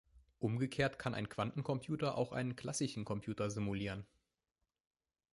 Umgekehrt 0.39 0.97
kann 0.97 1.13
ein 1.13 1.29
Quantencomputer 1.29 2.17
auch 2.17 2.31
einen 2.31 2.55
klassischen 2.55 3.05
Computer 3.05 3.51
simulieren. 3.51 4.03